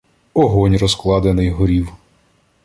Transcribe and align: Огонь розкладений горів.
Огонь 0.33 0.77
розкладений 0.77 1.49
горів. 1.49 1.89